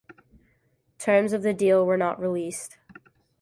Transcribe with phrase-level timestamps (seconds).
[0.97, 2.79] Terms of the deal were not released.